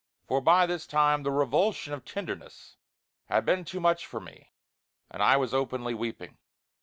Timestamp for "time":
0.87-1.21